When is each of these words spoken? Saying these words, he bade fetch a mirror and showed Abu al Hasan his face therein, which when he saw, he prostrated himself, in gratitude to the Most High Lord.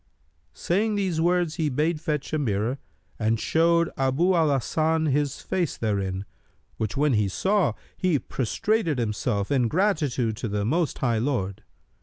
Saying 0.55 0.95
these 0.95 1.21
words, 1.21 1.57
he 1.57 1.69
bade 1.69 2.01
fetch 2.01 2.33
a 2.33 2.39
mirror 2.39 2.79
and 3.19 3.39
showed 3.39 3.91
Abu 3.95 4.33
al 4.33 4.49
Hasan 4.51 5.05
his 5.05 5.41
face 5.41 5.77
therein, 5.77 6.25
which 6.77 6.97
when 6.97 7.13
he 7.13 7.27
saw, 7.27 7.73
he 7.97 8.17
prostrated 8.17 8.97
himself, 8.97 9.51
in 9.51 9.67
gratitude 9.67 10.35
to 10.37 10.47
the 10.47 10.65
Most 10.65 10.97
High 10.97 11.19
Lord. 11.19 11.61